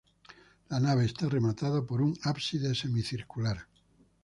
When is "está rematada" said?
1.05-1.85